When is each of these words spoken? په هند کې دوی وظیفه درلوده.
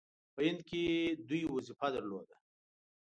په 0.33 0.41
هند 0.47 0.61
کې 0.69 0.81
دوی 1.27 1.41
وظیفه 1.53 1.87
درلوده. 1.95 2.35